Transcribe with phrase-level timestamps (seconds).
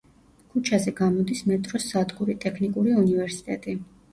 [0.53, 3.79] ქუჩაზე გამოდის მეტროს სადგური „ტექნიკური უნივერსიტეტი“.